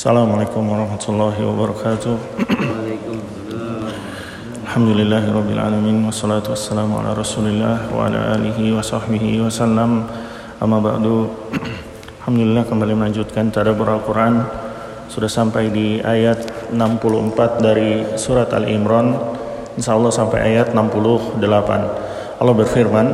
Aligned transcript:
Assalamualaikum 0.00 0.64
warahmatullahi 0.64 1.44
wabarakatuh. 1.44 2.16
Alhamdulillahi 4.64 5.28
rabbil 5.28 5.60
alamin 5.60 6.08
wassalatu 6.08 6.56
wassalamu 6.56 7.04
ala 7.04 7.12
Rasulillah 7.12 7.84
wa 7.92 8.08
ala 8.08 8.32
alihi 8.32 8.72
wa 8.72 8.80
sahbihi 8.80 9.44
wasallam. 9.44 10.08
Amma 10.56 10.80
ba'du. 10.80 11.28
Alhamdulillah 12.24 12.64
kembali 12.64 12.96
melanjutkan 12.96 13.52
tadabbur 13.52 13.92
Al-Qur'an. 13.92 14.48
Sudah 15.12 15.28
sampai 15.28 15.68
di 15.68 16.00
ayat 16.00 16.72
64 16.72 17.60
dari 17.60 18.16
surat 18.16 18.48
Al-Imran. 18.56 19.20
Insyaallah 19.76 20.08
sampai 20.08 20.48
ayat 20.48 20.72
68. 20.72 21.36
Allah 22.40 22.54
berfirman, 22.56 23.06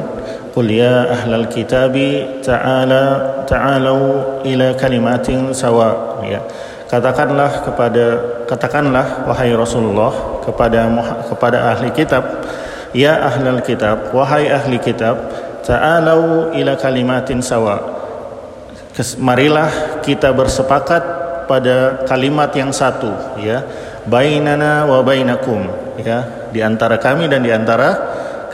"Qul 0.54 0.70
ya 0.70 1.18
ahlal 1.18 1.50
kitabi 1.50 2.38
ta'ala 2.46 3.42
ta'alu 3.42 3.98
ila 4.46 4.78
kalimatin 4.78 5.50
sawa." 5.50 6.22
Ya. 6.22 6.46
Katakanlah 6.86 7.66
kepada 7.66 8.04
katakanlah 8.46 9.26
wahai 9.26 9.50
Rasulullah 9.50 10.38
kepada 10.46 10.86
kepada 11.26 11.74
ahli 11.74 11.90
kitab, 11.90 12.46
ya 12.94 13.26
ahlal 13.26 13.58
kitab, 13.66 14.14
wahai 14.14 14.46
ahli 14.46 14.78
kitab, 14.78 15.18
ta'alu 15.66 16.54
ila 16.54 16.72
kalimatin 16.78 17.42
sawa. 17.42 17.82
Marilah 19.18 19.98
kita 20.06 20.30
bersepakat 20.30 21.02
pada 21.50 22.06
kalimat 22.06 22.54
yang 22.54 22.70
satu, 22.70 23.10
ya. 23.42 23.66
Bainana 24.06 24.86
wa 24.86 25.02
bainakum, 25.02 25.66
ya, 25.98 26.46
di 26.54 26.62
antara 26.62 27.02
kami 27.02 27.26
dan 27.26 27.42
di 27.42 27.50
antara 27.50 27.98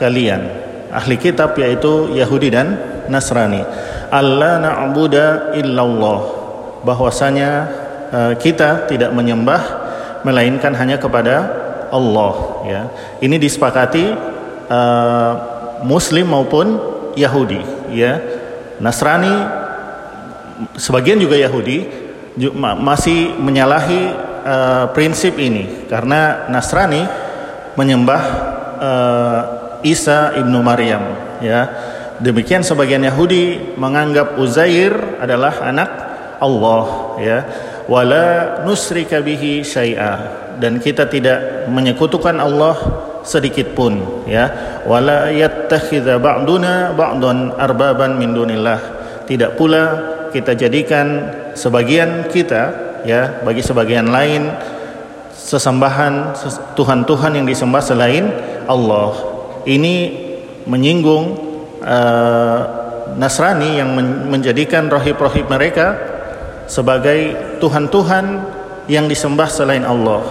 kalian. 0.01 0.41
Ahli 0.89 1.21
kitab 1.21 1.53
yaitu 1.61 2.09
Yahudi 2.17 2.49
dan 2.49 2.81
Nasrani. 3.13 3.61
Allah 4.09 4.57
na'budu 4.57 5.53
illallah. 5.53 6.41
Bahwasanya 6.81 7.82
uh, 8.13 8.33
kita 8.37 8.85
tidak 8.85 9.09
menyembah 9.11 9.61
melainkan 10.21 10.71
hanya 10.77 11.01
kepada 11.01 11.35
Allah 11.89 12.33
ya. 12.69 12.81
Ini 13.19 13.35
disepakati 13.41 14.05
uh, 14.69 15.33
muslim 15.83 16.29
maupun 16.29 16.79
Yahudi 17.17 17.61
ya. 17.91 18.21
Nasrani 18.77 19.33
sebagian 20.77 21.17
juga 21.21 21.37
Yahudi 21.37 21.85
masih 22.81 23.37
menyalahi 23.37 24.01
uh, 24.41 24.85
prinsip 24.93 25.37
ini 25.37 25.85
karena 25.85 26.49
Nasrani 26.49 27.05
menyembah 27.77 28.23
uh, 28.81 29.41
Isa 29.85 30.33
ibnu 30.39 30.63
Maryam 30.63 31.37
ya 31.43 31.69
demikian 32.23 32.65
sebagian 32.65 33.03
Yahudi 33.05 33.75
menganggap 33.77 34.39
Uzair 34.39 34.95
adalah 35.21 35.61
anak 35.61 35.89
Allah 36.41 36.85
ya 37.21 37.37
wala 37.87 38.59
nusrika 38.63 39.19
bihi 39.19 39.63
syai'a. 39.63 40.41
Dan 40.59 40.77
kita 40.77 41.09
tidak 41.09 41.65
menyekutukan 41.67 42.37
Allah 42.37 42.77
sedikit 43.25 43.73
pun 43.73 44.23
ya. 44.29 44.79
Wala 44.85 45.31
yattakhidha 45.33 46.19
ba'duna 46.21 46.93
ba'dan 46.93 47.57
arbaban 47.57 48.19
min 48.19 48.35
dunillah. 48.35 48.79
Tidak 49.25 49.55
pula 49.57 49.83
kita 50.29 50.53
jadikan 50.53 51.31
sebagian 51.55 52.27
kita 52.29 52.61
ya 53.07 53.41
bagi 53.41 53.63
sebagian 53.63 54.09
lain 54.11 54.51
sesembahan 55.33 56.33
tuhan-tuhan 56.77 57.39
yang 57.41 57.45
disembah 57.47 57.83
selain 57.83 58.31
Allah. 58.69 59.11
Ini 59.63 59.95
menyinggung 60.67 61.23
uh, 61.83 62.59
Nasrani 63.13 63.77
yang 63.77 63.93
menjadikan 64.31 64.89
rohib-rohib 64.89 65.45
mereka 65.45 66.12
sebagai 66.67 67.35
tuhan-tuhan 67.59 68.25
yang 68.87 69.07
disembah 69.07 69.47
selain 69.47 69.83
Allah. 69.87 70.23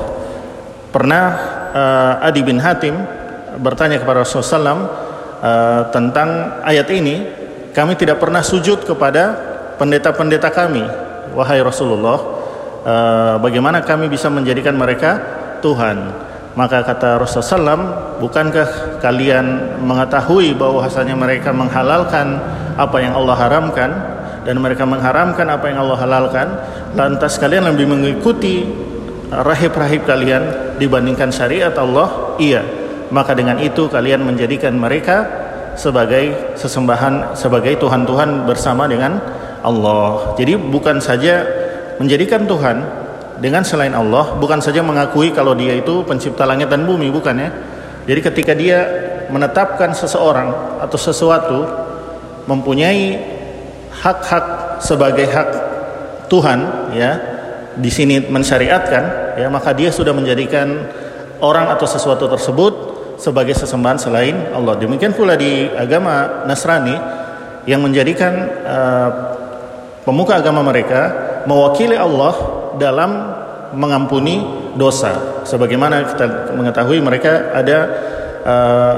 Pernah 0.92 1.24
uh, 1.72 2.26
Adi 2.28 2.44
bin 2.44 2.60
Hatim 2.60 2.92
bertanya 3.60 4.00
kepada 4.00 4.24
Rasulullah 4.24 4.52
SAW 4.60 4.68
uh, 4.76 4.80
tentang 5.88 6.60
ayat 6.64 6.88
ini, 6.92 7.24
kami 7.72 7.96
tidak 7.96 8.20
pernah 8.20 8.44
sujud 8.44 8.84
kepada 8.84 9.36
pendeta-pendeta 9.80 10.52
kami, 10.52 10.84
wahai 11.32 11.64
Rasulullah. 11.64 12.18
Uh, 12.82 13.36
bagaimana 13.40 13.80
kami 13.80 14.10
bisa 14.12 14.28
menjadikan 14.28 14.76
mereka 14.76 15.16
Tuhan? 15.64 16.12
Maka 16.52 16.84
kata 16.84 17.16
Rasulullah 17.16 17.72
SAW, 17.72 17.84
bukankah 18.20 19.00
kalian 19.00 19.80
mengetahui 19.80 20.52
bahwasanya 20.52 21.16
mereka 21.16 21.48
menghalalkan 21.48 22.36
apa 22.76 22.96
yang 23.00 23.16
Allah 23.16 23.36
haramkan 23.40 23.90
dan 24.42 24.58
mereka 24.58 24.82
mengharamkan 24.86 25.46
apa 25.48 25.70
yang 25.70 25.86
Allah 25.86 25.98
halalkan, 25.98 26.48
lantas 26.98 27.38
kalian 27.38 27.68
lebih 27.70 27.86
mengikuti 27.86 28.66
rahib-rahib 29.30 30.04
kalian 30.04 30.76
dibandingkan 30.76 31.30
syariat 31.30 31.72
Allah? 31.78 32.36
Iya. 32.38 32.62
Maka 33.12 33.36
dengan 33.36 33.60
itu 33.60 33.92
kalian 33.92 34.24
menjadikan 34.24 34.72
mereka 34.72 35.28
sebagai 35.76 36.56
sesembahan, 36.56 37.36
sebagai 37.36 37.76
tuhan-tuhan 37.76 38.48
bersama 38.48 38.88
dengan 38.88 39.20
Allah. 39.60 40.32
Jadi 40.36 40.56
bukan 40.56 40.98
saja 40.98 41.44
menjadikan 42.00 42.48
Tuhan 42.48 43.02
dengan 43.42 43.66
selain 43.66 43.90
Allah 43.90 44.38
bukan 44.38 44.62
saja 44.62 44.86
mengakui 44.86 45.34
kalau 45.34 45.58
dia 45.58 45.74
itu 45.74 46.06
pencipta 46.06 46.46
langit 46.46 46.70
dan 46.70 46.86
bumi 46.86 47.10
bukan 47.10 47.34
ya 47.34 47.50
jadi 48.06 48.20
ketika 48.30 48.52
dia 48.54 48.78
menetapkan 49.34 49.90
seseorang 49.90 50.78
atau 50.78 50.98
sesuatu 50.98 51.58
mempunyai 52.46 53.18
hak-hak 54.00 54.78
sebagai 54.80 55.28
hak 55.28 55.48
Tuhan 56.32 56.60
ya 56.96 57.12
di 57.76 57.90
sini 57.92 58.24
mensyariatkan 58.24 59.36
ya 59.36 59.48
maka 59.52 59.76
dia 59.76 59.92
sudah 59.92 60.16
menjadikan 60.16 60.88
orang 61.44 61.68
atau 61.72 61.84
sesuatu 61.84 62.28
tersebut 62.28 62.72
sebagai 63.20 63.52
sesembahan 63.52 64.00
selain 64.00 64.36
Allah 64.56 64.80
demikian 64.80 65.12
pula 65.12 65.36
di 65.36 65.68
agama 65.68 66.44
Nasrani 66.48 66.96
yang 67.68 67.84
menjadikan 67.84 68.32
uh, 68.64 69.10
pemuka 70.02 70.42
agama 70.42 70.66
mereka 70.66 71.14
mewakili 71.46 71.94
Allah 71.94 72.34
dalam 72.78 73.10
mengampuni 73.72 74.42
dosa. 74.76 75.44
Sebagaimana 75.46 76.12
kita 76.14 76.54
mengetahui 76.54 76.98
mereka 77.00 77.54
ada 77.54 77.78
uh, 78.44 78.94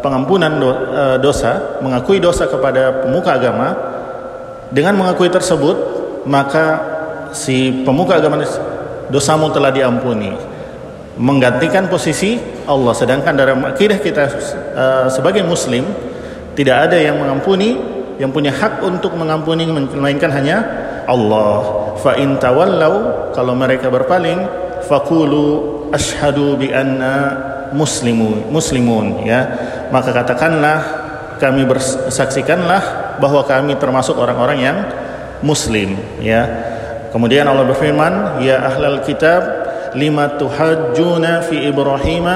pengampunan 0.00 0.52
do, 0.56 0.70
uh, 0.70 1.16
dosa, 1.20 1.80
mengakui 1.82 2.22
dosa 2.22 2.48
kepada 2.48 3.06
pemuka 3.06 3.36
agama. 3.36 3.68
Dengan 4.70 4.98
mengakui 4.98 5.30
tersebut, 5.30 5.76
maka 6.26 6.82
si 7.30 7.84
pemuka 7.86 8.18
agama 8.18 8.42
dosamu 9.12 9.50
telah 9.54 9.70
diampuni. 9.70 10.34
Menggantikan 11.16 11.88
posisi 11.88 12.36
Allah. 12.68 12.92
Sedangkan 12.92 13.32
dalam 13.32 13.64
akidah 13.64 13.98
kita 14.02 14.24
uh, 14.76 15.06
sebagai 15.08 15.46
muslim 15.46 15.86
tidak 16.58 16.90
ada 16.90 16.98
yang 17.00 17.16
mengampuni, 17.16 17.78
yang 18.20 18.34
punya 18.34 18.52
hak 18.52 18.84
untuk 18.84 19.16
mengampuni 19.16 19.64
melainkan 19.70 20.28
hanya 20.34 20.60
Allah. 21.08 21.94
Fa 22.02 22.18
in 22.20 22.36
tawallau 22.36 23.32
kalau 23.32 23.56
mereka 23.56 23.88
berpaling 23.88 24.44
faqulu 24.84 25.88
ashhadu 25.94 26.60
bi 26.60 26.68
anna 26.74 27.38
muslimun 27.72 28.52
muslimun 28.52 29.24
ya. 29.24 29.40
Maka 29.88 30.12
katakanlah 30.12 30.78
kami 31.40 31.64
bersaksikanlah 31.64 33.05
bahwa 33.18 33.42
kami 33.44 33.76
termasuk 33.76 34.16
orang-orang 34.16 34.58
yang 34.60 34.78
muslim 35.44 35.96
ya. 36.20 36.44
Kemudian 37.12 37.48
Allah 37.48 37.64
berfirman, 37.64 38.44
"Ya 38.44 38.60
ahlal 38.60 39.00
kitab, 39.00 39.42
lima 39.96 40.36
tuhajjuna 40.36 41.40
fi 41.48 41.64
Ibrahim 41.64 42.26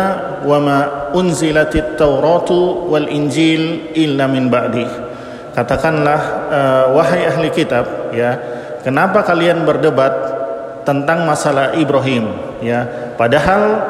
wa 0.41 0.59
ma 0.63 0.79
unzilatit 1.13 2.01
Tauratu 2.01 2.89
wal 2.89 3.11
Injil 3.11 3.93
illa 3.93 4.25
min 4.25 4.49
ba'di." 4.49 5.11
Katakanlah 5.51 6.21
uh, 6.49 6.85
wahai 6.95 7.27
ahli 7.27 7.51
kitab 7.51 8.15
ya, 8.15 8.39
kenapa 8.87 9.27
kalian 9.27 9.67
berdebat 9.67 10.15
tentang 10.87 11.27
masalah 11.27 11.75
Ibrahim 11.75 12.31
ya? 12.63 12.87
Padahal 13.19 13.83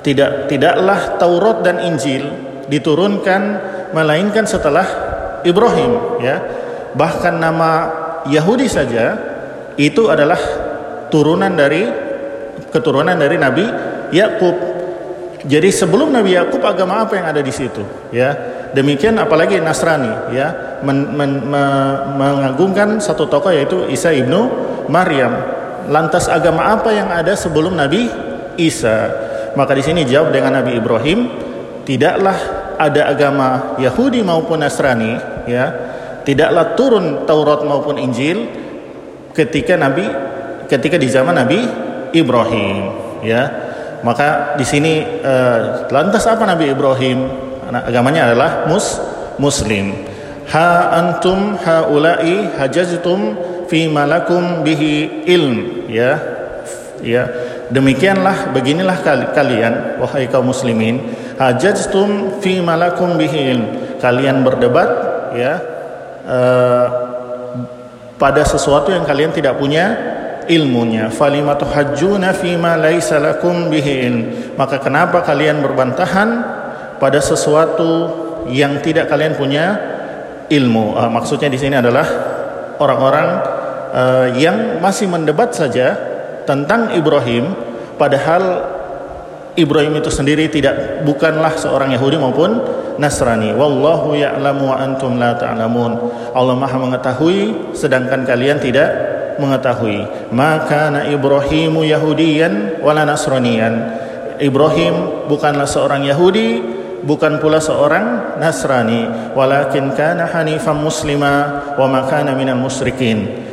tidak 0.00 0.48
tidaklah 0.48 1.20
Taurat 1.20 1.60
dan 1.66 1.82
Injil 1.82 2.24
diturunkan 2.70 3.42
melainkan 3.90 4.46
setelah 4.46 5.09
Ibrahim 5.46 6.22
ya. 6.22 6.36
Bahkan 6.90 7.34
nama 7.38 7.70
Yahudi 8.26 8.66
saja 8.66 9.14
itu 9.78 10.10
adalah 10.10 10.38
turunan 11.08 11.54
dari 11.54 11.86
keturunan 12.70 13.14
dari 13.16 13.36
Nabi 13.38 13.64
Yakub. 14.14 14.56
Jadi 15.40 15.72
sebelum 15.72 16.12
Nabi 16.12 16.36
Yakub 16.36 16.60
agama 16.60 17.00
apa 17.00 17.16
yang 17.16 17.26
ada 17.32 17.40
di 17.40 17.48
situ? 17.48 17.80
Ya, 18.12 18.36
demikian 18.76 19.16
apalagi 19.16 19.56
Nasrani, 19.56 20.36
ya, 20.36 20.78
men, 20.84 21.16
men, 21.16 21.32
me, 21.48 21.62
mengagungkan 22.20 23.00
satu 23.00 23.24
tokoh 23.24 23.48
yaitu 23.48 23.88
Isa 23.88 24.12
ibnu 24.12 24.52
Maryam. 24.92 25.32
Lantas 25.88 26.28
agama 26.28 26.76
apa 26.76 26.92
yang 26.92 27.08
ada 27.08 27.32
sebelum 27.32 27.72
Nabi 27.72 28.12
Isa? 28.60 29.08
Maka 29.56 29.72
di 29.72 29.82
sini 29.82 30.04
jawab 30.04 30.30
dengan 30.30 30.60
Nabi 30.60 30.76
Ibrahim, 30.76 31.18
tidaklah 31.88 32.36
ada 32.80 33.12
agama 33.12 33.76
Yahudi 33.76 34.24
maupun 34.24 34.64
Nasrani, 34.64 35.20
ya, 35.44 35.68
tidaklah 36.24 36.72
turun 36.72 37.28
Taurat 37.28 37.60
maupun 37.68 38.00
Injil 38.00 38.48
ketika 39.36 39.76
Nabi 39.76 40.08
ketika 40.64 40.96
di 40.96 41.08
zaman 41.10 41.36
Nabi 41.36 41.60
Ibrahim 42.16 42.76
ya. 43.26 43.68
Maka 44.00 44.56
di 44.56 44.64
sini 44.64 45.04
uh, 45.04 45.84
lantas 45.92 46.24
apa 46.24 46.48
Nabi 46.48 46.72
Ibrahim? 46.72 47.28
Agamanya 47.70 48.32
adalah 48.32 48.66
mus 48.66 48.96
muslim. 49.36 49.92
Ha 50.50 50.96
antum 50.96 51.54
haula'i 51.60 52.48
hajajtum 52.58 53.36
fi 53.68 53.86
malakum 53.86 54.64
bihi 54.64 55.22
ilm 55.28 55.86
ya. 55.86 56.18
Ya. 57.04 57.28
Demikianlah 57.70 58.50
beginilah 58.50 58.98
kalian 59.30 60.02
wahai 60.02 60.26
kaum 60.26 60.50
muslimin 60.50 60.98
hajajtum 61.40 62.36
fi 62.44 62.60
malakum 62.60 63.16
bihi 63.16 63.56
kalian 63.96 64.44
berdebat 64.44 64.90
ya 65.32 65.52
uh, 66.28 66.86
pada 68.20 68.44
sesuatu 68.44 68.92
yang 68.92 69.08
kalian 69.08 69.32
tidak 69.32 69.56
punya 69.56 69.96
ilmunya. 70.44 71.08
Falimatu 71.08 71.64
hajjuna 71.64 72.36
fima 72.36 72.76
laisa 72.76 73.16
lakum 73.16 73.72
bihi 73.72 74.12
maka 74.60 74.76
kenapa 74.84 75.24
kalian 75.24 75.64
berbantahan 75.64 76.28
pada 77.00 77.24
sesuatu 77.24 78.20
yang 78.52 78.84
tidak 78.84 79.08
kalian 79.08 79.32
punya 79.32 79.80
ilmu? 80.52 80.92
Uh, 80.92 81.08
maksudnya 81.08 81.48
di 81.48 81.56
sini 81.56 81.80
adalah 81.80 82.04
orang-orang 82.76 83.28
uh, 83.96 84.26
yang 84.36 84.76
masih 84.84 85.08
mendebat 85.08 85.56
saja 85.56 85.96
tentang 86.44 86.92
Ibrahim 86.92 87.56
padahal 87.96 88.76
Ibrahim 89.58 89.98
itu 89.98 90.10
sendiri 90.12 90.46
tidak 90.46 91.02
bukanlah 91.02 91.58
seorang 91.58 91.90
Yahudi 91.94 92.16
maupun 92.20 92.60
Nasrani. 93.00 93.50
Wallahu 93.56 94.14
ya'lamu 94.14 94.70
wa 94.70 94.76
antum 94.78 95.16
la 95.16 95.34
ta'lamun. 95.34 95.92
Allah 96.36 96.54
Maha 96.54 96.76
mengetahui 96.78 97.72
sedangkan 97.74 98.22
kalian 98.28 98.62
tidak 98.62 98.88
mengetahui. 99.40 100.30
Maka 100.30 100.92
na 100.92 101.00
Ibrahimu 101.08 101.82
Yahudiyan 101.82 102.84
wala 102.84 103.08
Nasraniyan. 103.08 103.74
Ibrahim 104.40 105.26
bukanlah 105.28 105.68
seorang 105.68 106.04
Yahudi, 106.04 106.60
bukan 107.04 107.40
pula 107.40 107.60
seorang 107.60 108.36
Nasrani, 108.40 109.32
walakin 109.36 109.92
kana 109.96 110.28
hanifan 110.28 110.80
muslima 110.80 111.64
wa 111.76 111.86
ma 111.88 112.08
kana 112.08 112.36
minal 112.36 112.60
musyrikin. 112.60 113.48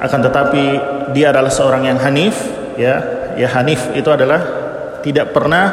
Akan 0.00 0.24
tetapi 0.24 0.64
dia 1.12 1.28
adalah 1.32 1.52
seorang 1.52 1.88
yang 1.88 1.98
hanif, 2.00 2.36
ya. 2.76 3.20
Ya 3.38 3.46
hanif 3.46 3.94
itu 3.94 4.10
adalah 4.10 4.59
tidak 5.00 5.32
pernah 5.32 5.64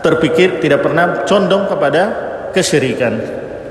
terpikir, 0.00 0.62
tidak 0.62 0.82
pernah 0.82 1.26
condong 1.26 1.66
kepada 1.66 2.02
kesyirikan. 2.54 3.14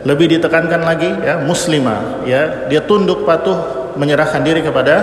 Lebih 0.08 0.40
ditekankan 0.40 0.82
lagi 0.88 1.10
ya 1.10 1.44
muslimah 1.44 2.24
ya, 2.24 2.70
dia 2.72 2.84
tunduk 2.86 3.28
patuh 3.28 3.92
menyerahkan 4.00 4.40
diri 4.46 4.64
kepada 4.64 4.96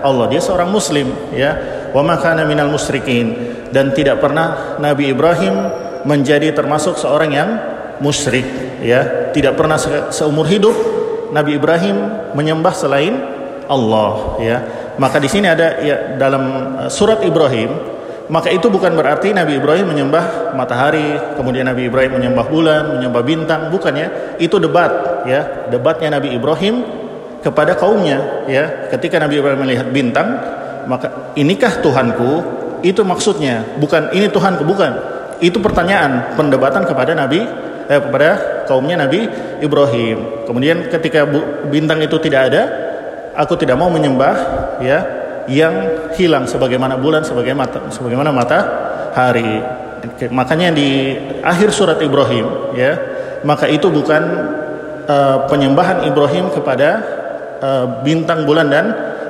Allah. 0.00 0.30
Dia 0.30 0.40
seorang 0.40 0.70
muslim 0.70 1.10
ya. 1.34 1.74
Wa 1.90 2.04
makana 2.04 2.44
minal 2.44 2.68
musyrikin 2.68 3.56
dan 3.72 3.90
tidak 3.96 4.20
pernah 4.20 4.76
Nabi 4.76 5.16
Ibrahim 5.16 5.54
menjadi 6.04 6.52
termasuk 6.52 7.00
seorang 7.00 7.30
yang 7.32 7.50
musyrik 8.04 8.46
ya. 8.84 9.32
Tidak 9.32 9.56
pernah 9.56 9.76
seumur 10.12 10.44
hidup 10.46 10.76
Nabi 11.32 11.56
Ibrahim 11.58 11.96
menyembah 12.36 12.74
selain 12.76 13.16
Allah 13.66 14.38
ya. 14.40 14.56
Maka 14.96 15.20
di 15.20 15.28
sini 15.28 15.50
ada 15.50 15.82
ya 15.82 16.16
dalam 16.16 16.42
uh, 16.86 16.90
surat 16.90 17.20
Ibrahim 17.20 17.95
maka 18.26 18.50
itu 18.50 18.66
bukan 18.66 18.98
berarti 18.98 19.30
Nabi 19.30 19.62
Ibrahim 19.62 19.94
menyembah 19.94 20.54
matahari, 20.58 21.14
kemudian 21.38 21.70
Nabi 21.70 21.86
Ibrahim 21.86 22.18
menyembah 22.18 22.46
bulan, 22.50 22.98
menyembah 22.98 23.22
bintang, 23.22 23.70
bukan 23.70 23.94
ya. 23.94 24.08
Itu 24.42 24.58
debat 24.58 25.22
ya, 25.30 25.70
debatnya 25.70 26.18
Nabi 26.18 26.34
Ibrahim 26.34 26.82
kepada 27.38 27.78
kaumnya 27.78 28.46
ya. 28.50 28.90
Ketika 28.90 29.22
Nabi 29.22 29.38
Ibrahim 29.38 29.62
melihat 29.62 29.86
bintang, 29.94 30.42
maka 30.90 31.34
inikah 31.38 31.78
Tuhanku? 31.78 32.58
Itu 32.82 33.06
maksudnya, 33.06 33.62
bukan 33.78 34.10
ini 34.10 34.26
Tuhanku, 34.26 34.66
bukan. 34.66 34.92
Itu 35.38 35.62
pertanyaan, 35.62 36.34
pendebatan 36.34 36.82
kepada 36.82 37.14
Nabi 37.14 37.46
eh, 37.86 38.00
kepada 38.02 38.28
kaumnya 38.66 39.06
Nabi 39.06 39.30
Ibrahim. 39.62 40.46
Kemudian 40.50 40.90
ketika 40.90 41.22
bintang 41.70 42.02
itu 42.02 42.18
tidak 42.18 42.50
ada, 42.50 42.62
aku 43.38 43.54
tidak 43.54 43.78
mau 43.78 43.86
menyembah 43.86 44.34
ya 44.82 45.25
yang 45.46 45.74
hilang 46.14 46.44
sebagaimana 46.44 46.98
bulan 46.98 47.22
sebagaimana 47.22 47.66
mata, 47.66 47.78
sebagaimana 47.90 48.30
matahari 48.34 49.62
makanya 50.30 50.74
di 50.74 51.14
akhir 51.42 51.70
surat 51.74 51.98
Ibrahim 52.02 52.76
ya 52.78 52.94
maka 53.46 53.70
itu 53.70 53.86
bukan 53.90 54.22
uh, 55.06 55.46
penyembahan 55.46 56.06
Ibrahim 56.06 56.50
kepada 56.50 56.88
uh, 57.62 57.86
bintang 58.02 58.42
bulan 58.44 58.66
dan 58.68 58.86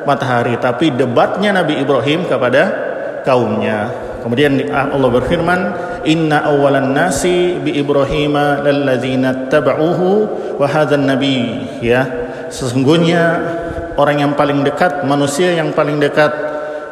matahari 0.08 0.56
tapi 0.56 0.94
debatnya 0.94 1.52
Nabi 1.52 1.82
Ibrahim 1.82 2.24
kepada 2.24 2.86
kaumnya. 3.26 3.90
Kemudian 4.22 4.58
Allah 4.74 5.10
berfirman 5.10 5.60
inna 6.02 6.46
awalan 6.46 6.94
nasi 6.94 7.58
bi 7.62 7.78
Ibrahim 7.78 8.34
lalladzina 8.34 9.50
taba'uhu 9.50 10.10
wa 10.58 10.66
hadzal 10.66 11.02
nabi 11.02 11.62
ya. 11.78 12.06
Sesungguhnya 12.50 13.22
orang 13.96 14.22
yang 14.22 14.32
paling 14.36 14.62
dekat, 14.62 15.04
manusia 15.04 15.52
yang 15.56 15.72
paling 15.72 16.00
dekat 16.00 16.32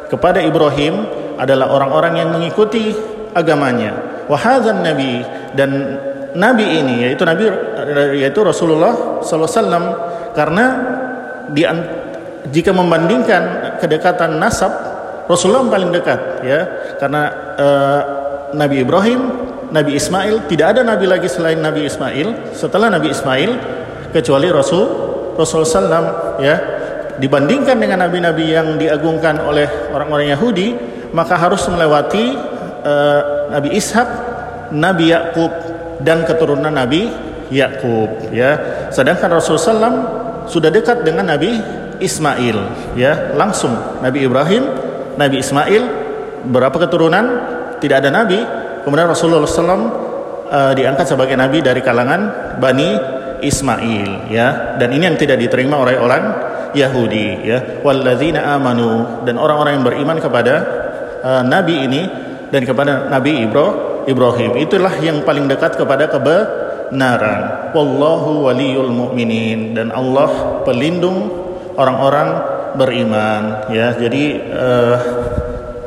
kepada 0.09 0.41
Ibrahim 0.41 1.05
adalah 1.37 1.71
orang-orang 1.71 2.13
yang 2.21 2.29
mengikuti 2.33 2.93
agamanya. 3.35 4.23
Wahadzan 4.25 4.81
nabi 4.81 5.21
dan 5.53 5.69
nabi 6.33 6.65
ini 6.81 7.05
yaitu 7.07 7.23
nabi 7.23 7.47
yaitu 8.17 8.41
Rasulullah 8.41 9.21
wasallam 9.21 9.93
karena 10.33 10.65
di, 11.53 11.61
jika 12.49 12.73
membandingkan 12.73 13.77
kedekatan 13.77 14.41
nasab 14.41 14.73
Rasulullah 15.25 15.65
yang 15.65 15.73
paling 15.73 15.91
dekat 15.93 16.19
ya 16.45 16.59
karena 17.01 17.21
uh, 17.57 18.01
Nabi 18.53 18.85
Ibrahim, 18.85 19.21
Nabi 19.73 19.97
Ismail 19.97 20.45
tidak 20.45 20.77
ada 20.77 20.81
nabi 20.85 21.09
lagi 21.09 21.25
selain 21.25 21.57
Nabi 21.57 21.89
Ismail 21.89 22.53
setelah 22.53 22.93
Nabi 22.93 23.09
Ismail 23.09 23.51
kecuali 24.13 24.47
Rasul 24.53 24.85
Rasul 25.35 25.65
sallam 25.67 26.37
ya 26.39 26.74
dibandingkan 27.21 27.79
dengan 27.79 28.03
nabi-nabi 28.07 28.45
yang 28.51 28.75
diagungkan 28.75 29.39
oleh 29.43 29.67
orang-orang 29.91 30.35
Yahudi 30.35 30.75
maka 31.15 31.39
harus 31.39 31.63
melewati 31.71 32.35
uh, 32.83 33.21
Nabi 33.55 33.71
Ishak, 33.79 34.09
Nabi 34.75 35.15
Yakub 35.15 35.51
dan 36.03 36.27
keturunan 36.27 36.75
Nabi 36.75 37.07
Yakub 37.47 38.35
ya. 38.35 38.59
Sedangkan 38.91 39.31
Rasulullah 39.31 39.63
SAW 39.63 39.99
sudah 40.51 40.67
dekat 40.67 41.07
dengan 41.07 41.31
Nabi 41.31 41.55
Ismail 42.03 42.57
ya, 42.99 43.31
langsung 43.39 43.71
Nabi 44.03 44.27
Ibrahim, 44.27 44.63
Nabi 45.15 45.39
Ismail 45.39 45.83
berapa 46.51 46.75
keturunan 46.75 47.25
tidak 47.79 48.03
ada 48.03 48.11
nabi. 48.11 48.39
Kemudian 48.85 49.09
Rasulullah 49.09 49.49
SAW 49.49 49.65
uh, 49.65 49.77
eh, 50.45 50.73
diangkat 50.77 51.09
sebagai 51.09 51.33
nabi 51.33 51.65
dari 51.65 51.81
kalangan 51.81 52.53
Bani 52.61 52.89
Ismail 53.41 54.29
ya. 54.29 54.77
Dan 54.77 54.93
ini 54.93 55.09
yang 55.09 55.17
tidak 55.17 55.41
diterima 55.41 55.81
oleh 55.81 55.97
orang 55.97 56.44
Yahudi 56.75 57.47
ya. 57.47 57.81
Walladzina 57.81 58.53
amanu 58.53 59.23
dan 59.23 59.39
orang-orang 59.39 59.81
yang 59.81 59.85
beriman 59.87 60.17
kepada 60.19 60.53
uh, 61.23 61.41
nabi 61.41 61.87
ini 61.87 62.03
dan 62.53 62.61
kepada 62.63 63.09
Nabi 63.09 63.43
Ibro, 63.43 63.67
Ibrahim. 64.05 64.55
Itulah 64.55 64.95
yang 65.01 65.25
paling 65.25 65.49
dekat 65.49 65.75
kepada 65.75 66.07
kebenaran. 66.07 67.73
Wallahu 67.73 68.47
waliyul 68.47 68.93
mu'minin 68.93 69.73
dan 69.73 69.89
Allah 69.89 70.61
pelindung 70.63 71.31
orang-orang 71.75 72.29
beriman 72.77 73.67
ya. 73.73 73.91
Jadi 73.97 74.39
uh, 74.55 74.95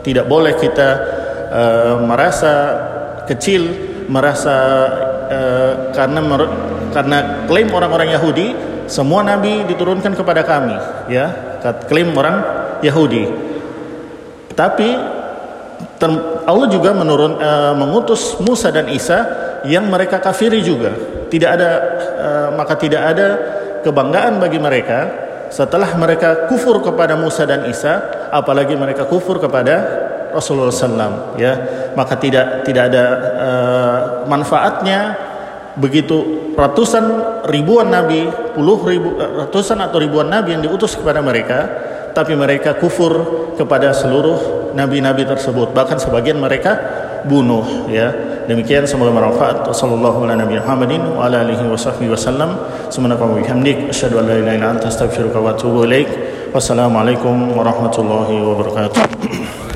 tidak 0.02 0.26
boleh 0.26 0.56
kita 0.58 0.88
uh, 1.48 1.94
merasa 2.04 2.54
kecil 3.28 3.68
merasa 4.08 4.56
uh, 5.28 5.72
karena 5.92 6.20
karena 6.92 7.18
klaim 7.44 7.68
orang-orang 7.72 8.16
Yahudi 8.16 8.56
semua 8.88 9.20
nabi 9.20 9.68
diturunkan 9.68 10.16
kepada 10.16 10.42
kami 10.42 10.74
ya. 11.12 11.56
Klaim 11.86 12.16
orang 12.16 12.40
Yahudi. 12.80 13.28
Tapi 14.56 14.88
Allah 16.48 16.66
juga 16.70 16.90
menurun 16.94 17.38
uh, 17.38 17.74
mengutus 17.76 18.38
Musa 18.42 18.72
dan 18.72 18.88
Isa 18.90 19.26
yang 19.66 19.86
mereka 19.86 20.18
kafiri 20.18 20.64
juga. 20.64 20.94
Tidak 21.28 21.50
ada 21.50 21.70
uh, 22.18 22.48
maka 22.56 22.74
tidak 22.80 23.02
ada 23.04 23.28
kebanggaan 23.84 24.40
bagi 24.40 24.58
mereka 24.58 24.98
setelah 25.52 25.92
mereka 25.96 26.48
kufur 26.48 26.80
kepada 26.80 27.14
Musa 27.18 27.44
dan 27.44 27.68
Isa 27.68 28.28
apalagi 28.32 28.76
mereka 28.78 29.04
kufur 29.04 29.36
kepada 29.42 29.74
Rasulullah 30.32 30.72
SAW 30.72 31.36
ya. 31.36 31.52
Maka 31.92 32.14
tidak 32.16 32.64
tidak 32.64 32.88
ada 32.94 33.04
uh, 33.36 33.98
manfaatnya 34.30 35.18
begitu 35.78 36.47
ratusan 36.58 37.04
ribuan 37.46 37.86
nabi, 37.86 38.26
puluh 38.58 38.82
ribu, 38.82 39.14
ratusan 39.14 39.78
atau 39.78 40.02
ribuan 40.02 40.26
nabi 40.26 40.58
yang 40.58 40.62
diutus 40.66 40.98
kepada 40.98 41.22
mereka, 41.22 41.70
tapi 42.10 42.34
mereka 42.34 42.74
kufur 42.74 43.14
kepada 43.54 43.94
seluruh 43.94 44.74
nabi-nabi 44.74 45.22
tersebut. 45.22 45.70
Bahkan 45.70 46.02
sebagian 46.02 46.42
mereka 46.42 46.74
bunuh 47.22 47.86
ya. 47.86 48.10
Demikian 48.48 48.88
semoga 48.88 49.12
bermanfaat. 49.12 49.68
Wassalamualaikum 56.48 57.52
warahmatullahi 57.52 58.40
wabarakatuh 58.40 59.67